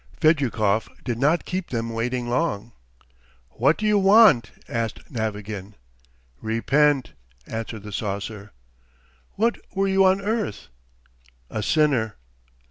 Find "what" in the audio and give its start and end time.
3.51-3.77, 9.33-9.59